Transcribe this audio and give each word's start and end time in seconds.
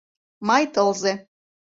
Май 0.47 0.63
тылзе. 0.73 1.13